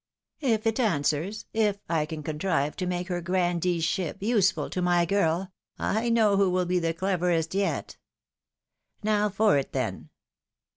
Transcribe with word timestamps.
If 0.39 0.65
it 0.65 0.79
answers, 0.79 1.45
if 1.53 1.77
I 1.87 2.07
can 2.07 2.23
contrive 2.23 2.75
to 2.77 2.87
make 2.87 3.07
her 3.09 3.21
grandeeship 3.21 4.17
useful 4.23 4.67
to 4.71 4.81
my 4.81 5.05
girl, 5.05 5.51
I 5.77 6.09
know 6.09 6.37
who 6.37 6.49
will 6.49 6.65
be 6.65 6.79
the 6.79 6.95
cleverest 6.95 7.53
yet. 7.53 7.97
Now 9.03 9.29
for 9.29 9.59
it 9.59 9.73
then." 9.73 10.09